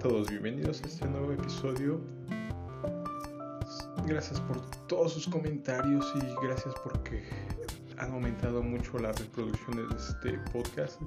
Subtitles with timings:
[0.00, 2.00] todos, bienvenidos a este nuevo episodio.
[4.06, 7.22] Gracias por todos sus comentarios y gracias porque
[7.98, 11.02] han aumentado mucho las reproducciones de este podcast.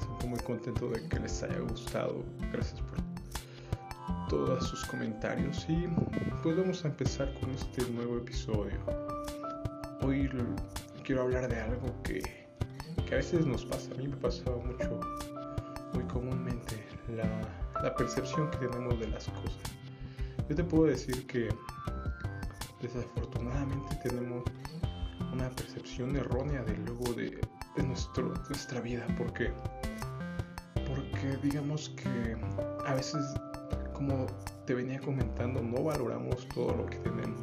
[0.00, 2.24] Estoy muy contento de que les haya gustado.
[2.52, 2.98] Gracias por
[4.28, 5.86] todos sus comentarios y
[6.42, 8.76] pues vamos a empezar con este nuevo episodio.
[10.02, 10.28] Hoy
[11.04, 12.22] quiero hablar de algo que,
[13.06, 15.00] que a veces nos pasa, a mí me pasa mucho,
[15.94, 19.58] muy comúnmente, la, la percepción que tenemos de las cosas.
[20.48, 21.48] Yo te puedo decir que
[22.80, 24.44] desafortunadamente tenemos
[25.32, 27.40] una percepción errónea del luego de,
[27.76, 29.06] de nuestro, nuestra vida.
[29.18, 29.52] porque
[30.86, 32.36] Porque digamos que
[32.86, 33.24] a veces
[33.96, 34.26] como
[34.66, 37.40] te venía comentando, no valoramos todo lo que tenemos.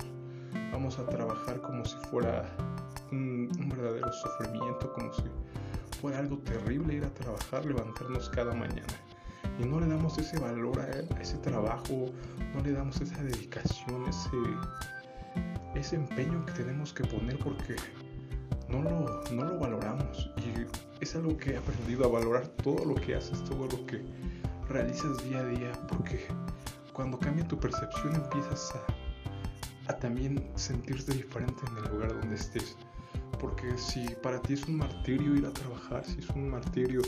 [0.72, 2.46] Vamos a trabajar como si fuera
[3.12, 5.24] un, verdadero sufrimiento, como si
[6.00, 8.94] fuera algo terrible ir a trabajar, levantarnos cada mañana.
[9.60, 12.08] Y no le damos ese valor a, ese trabajo,
[12.54, 14.38] no le damos esa dedicación, ese,
[15.76, 17.76] ese empeño que tenemos que poner porque
[18.68, 20.32] no lo, no lo valoramos.
[20.38, 24.02] Y es algo que he aprendido a valorar todo lo que haces, todo lo que
[24.70, 26.26] realizas día a día, porque
[26.94, 32.76] cuando cambia tu percepción empiezas a, a también sentirte diferente en el lugar donde estés.
[33.44, 37.02] Porque si para ti es un martirio ir a trabajar, si es un martirio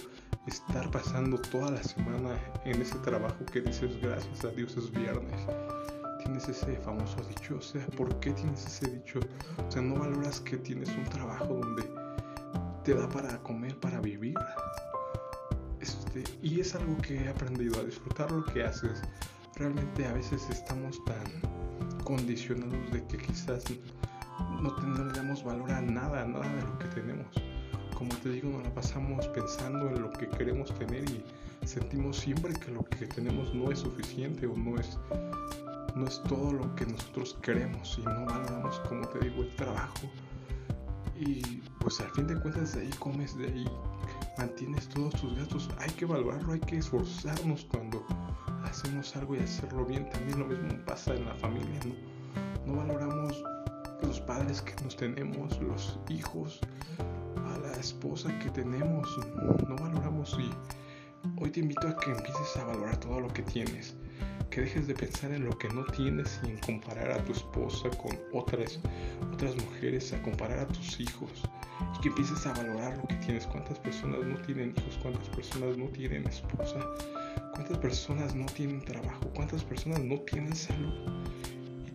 [0.45, 5.47] estar pasando toda la semana en ese trabajo que dices gracias a Dios es viernes,
[6.21, 9.21] tienes ese famoso dicho, o sea, ¿por qué tienes ese dicho?
[9.65, 11.89] O sea, no valoras que tienes un trabajo donde
[12.83, 14.35] te da para comer, para vivir.
[15.79, 19.01] Este, y es algo que he aprendido a disfrutar lo que haces.
[19.55, 21.23] Realmente a veces estamos tan
[22.03, 23.63] condicionados de que quizás
[24.61, 27.27] no, le damos valor a nada, nada de lo que tenemos.
[27.95, 31.23] Como te digo, nos la pasamos pensando en lo que queremos tener y
[31.65, 34.97] sentimos siempre que lo que tenemos no es suficiente o no es,
[35.95, 40.09] no es todo lo que nosotros queremos y no valoramos, como te digo, el trabajo.
[41.17, 41.41] Y
[41.79, 43.65] pues al fin de cuentas de ahí comes, de ahí
[44.37, 45.69] mantienes todos tus gastos.
[45.79, 48.05] Hay que valorarlo, hay que esforzarnos cuando
[48.63, 50.09] hacemos algo y hacerlo bien.
[50.09, 52.73] También lo mismo pasa en la familia, ¿no?
[52.73, 53.43] No valoramos
[54.05, 56.59] los padres que nos tenemos, los hijos,
[57.45, 59.07] a la esposa que tenemos.
[59.67, 60.49] No valoramos y
[61.41, 63.95] hoy te invito a que empieces a valorar todo lo que tienes.
[64.49, 67.89] Que dejes de pensar en lo que no tienes y en comparar a tu esposa
[68.01, 68.79] con otras,
[69.33, 71.43] otras mujeres, a comparar a tus hijos
[71.97, 73.47] y que empieces a valorar lo que tienes.
[73.47, 74.99] ¿Cuántas personas no tienen hijos?
[75.01, 76.79] ¿Cuántas personas no tienen esposa?
[77.53, 79.29] ¿Cuántas personas no tienen trabajo?
[79.33, 81.14] ¿Cuántas personas no tienen salud?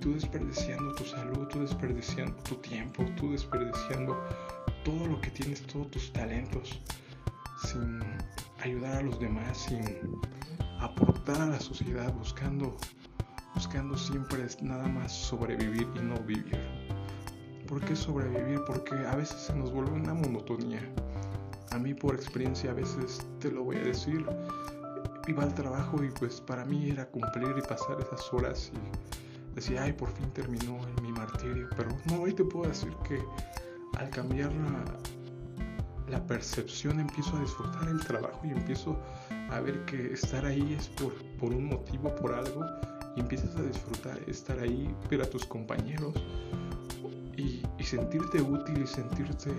[0.00, 4.18] Tú desperdiciando tu salud, tú desperdiciando tu tiempo, tú desperdiciando
[4.82, 6.80] todo lo que tienes, todos tus talentos,
[7.64, 8.00] sin
[8.62, 9.84] ayudar a los demás, sin
[10.80, 12.76] aportar a la sociedad, buscando,
[13.54, 16.58] buscando siempre nada más sobrevivir y no vivir.
[17.68, 18.60] ¿Por qué sobrevivir?
[18.66, 20.80] Porque a veces se nos vuelve una monotonía.
[21.72, 24.24] A mí por experiencia a veces te lo voy a decir.
[25.28, 29.82] Iba al trabajo y pues para mí era cumplir y pasar esas horas y decía,
[29.82, 31.68] ay, por fin terminó mi martirio.
[31.76, 33.22] Pero no, hoy te puedo decir que
[33.98, 34.84] al cambiar la,
[36.10, 38.98] la percepción empiezo a disfrutar el trabajo y empiezo
[39.50, 42.64] a ver que estar ahí es por, por un motivo, por algo.
[43.16, 46.14] Y empiezas a disfrutar estar ahí, ver a tus compañeros,
[47.40, 49.50] y, sentirte útil y sentirte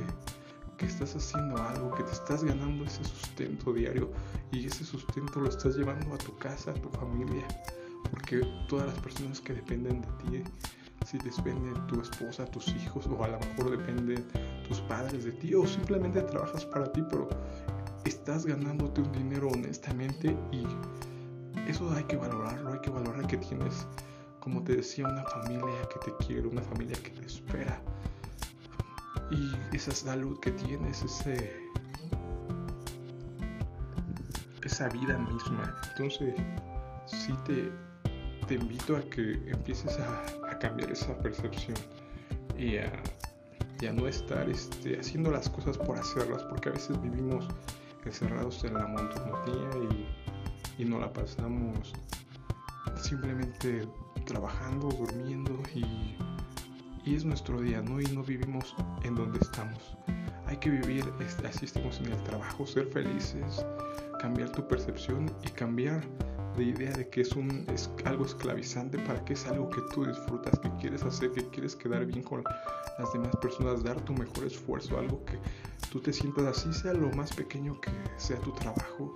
[0.77, 4.09] que estás haciendo algo, que te estás ganando ese sustento diario
[4.51, 7.45] y ese sustento lo estás llevando a tu casa, a tu familia,
[8.09, 10.43] porque todas las personas que dependen de ti,
[11.05, 14.25] si dependen tu esposa, tus hijos, o a lo mejor dependen
[14.67, 17.29] tus padres de ti, o simplemente trabajas para ti, pero
[18.05, 20.65] estás ganándote un dinero honestamente y
[21.69, 23.87] eso hay que valorarlo, hay que valorar que tienes
[24.41, 27.79] como te decía, una familia que te quiere, una familia que te espera.
[29.29, 31.61] Y esa salud que tienes, ese,
[34.63, 35.75] esa vida misma.
[35.91, 36.33] Entonces,
[37.05, 37.71] sí te,
[38.51, 41.77] te invito a que empieces a, cambiar esa percepción
[42.57, 42.91] y a,
[43.93, 47.47] no estar este, haciendo las cosas por hacerlas, porque a veces vivimos
[48.05, 49.69] encerrados en la monotonía
[50.77, 51.93] y, y no la pasamos
[52.97, 53.87] simplemente
[54.25, 56.17] trabajando, durmiendo y,
[57.05, 58.01] es nuestro día, ¿no?
[58.01, 59.95] Y no vivimos en donde estamos.
[60.45, 63.65] Hay que vivir, este, así estamos en el trabajo, ser felices,
[64.19, 66.03] cambiar tu percepción y cambiar
[66.57, 70.05] de idea de que es, un, es algo esclavizante para que es algo que tú
[70.05, 72.43] disfrutas, que quieres hacer, que quieres quedar bien con
[72.99, 75.37] las demás personas, dar tu mejor esfuerzo, algo que
[75.91, 79.13] tú te sientas así, sea lo más pequeño que sea tu trabajo,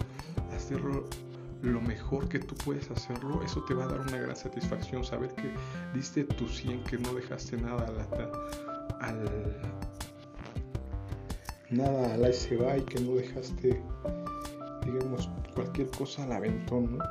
[0.55, 1.05] hacerlo
[1.61, 5.33] lo mejor que tú puedes hacerlo, eso te va a dar una gran satisfacción, saber
[5.35, 5.51] que
[5.93, 9.75] diste tu 100, que no dejaste nada al, al
[11.71, 13.81] nada al y que no dejaste,
[14.85, 17.03] digamos, cualquier cosa al aventón, ¿no?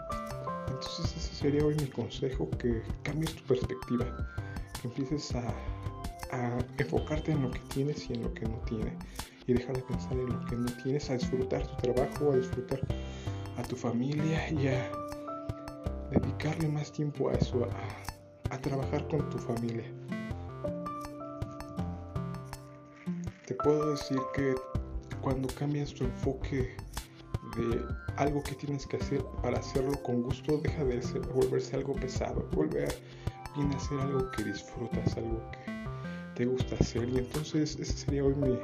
[0.68, 4.06] Entonces ese sería hoy mi consejo, que cambies tu perspectiva,
[4.80, 5.54] que empieces a,
[6.78, 8.92] enfocarte en lo que tienes y en lo que no tienes
[9.46, 12.80] y dejar de pensar en lo que no tienes, a disfrutar tu trabajo, a disfrutar
[13.56, 14.90] a tu familia y a
[16.10, 17.68] dedicarle más tiempo a eso,
[18.50, 19.84] a trabajar con tu familia.
[23.46, 24.54] Te puedo decir que
[25.20, 26.74] cuando cambias tu enfoque
[27.56, 27.84] de
[28.16, 32.48] algo que tienes que hacer para hacerlo con gusto, deja de ser, volverse algo pesado,
[32.52, 32.94] volver
[33.56, 35.58] viene a ser algo que disfrutas, algo que
[36.34, 37.08] te gusta hacer.
[37.08, 38.58] Y entonces ese sería hoy mi,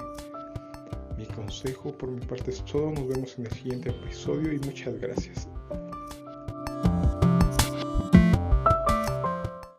[1.16, 1.96] mi consejo.
[1.96, 2.90] Por mi parte es todo.
[2.90, 5.48] Nos vemos en el siguiente episodio y muchas gracias.